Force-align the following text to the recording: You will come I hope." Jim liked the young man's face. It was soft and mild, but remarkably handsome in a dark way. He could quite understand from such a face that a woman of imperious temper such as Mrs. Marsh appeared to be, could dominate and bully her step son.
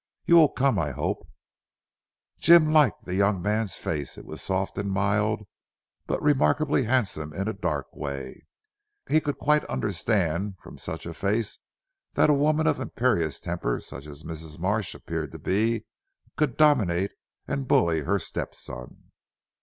You 0.25 0.35
will 0.35 0.49
come 0.49 0.79
I 0.79 0.89
hope." 0.89 1.29
Jim 2.39 2.73
liked 2.73 3.05
the 3.05 3.13
young 3.13 3.39
man's 3.39 3.77
face. 3.77 4.17
It 4.17 4.25
was 4.25 4.41
soft 4.41 4.79
and 4.79 4.89
mild, 4.89 5.43
but 6.07 6.19
remarkably 6.23 6.85
handsome 6.85 7.31
in 7.33 7.47
a 7.47 7.53
dark 7.53 7.85
way. 7.95 8.47
He 9.07 9.21
could 9.21 9.37
quite 9.37 9.63
understand 9.65 10.55
from 10.57 10.79
such 10.79 11.05
a 11.05 11.13
face 11.13 11.59
that 12.15 12.31
a 12.31 12.33
woman 12.33 12.65
of 12.65 12.79
imperious 12.79 13.39
temper 13.39 13.79
such 13.79 14.07
as 14.07 14.23
Mrs. 14.23 14.57
Marsh 14.57 14.95
appeared 14.95 15.31
to 15.33 15.37
be, 15.37 15.85
could 16.35 16.57
dominate 16.57 17.11
and 17.47 17.67
bully 17.67 17.99
her 17.99 18.17
step 18.17 18.55
son. 18.55 19.11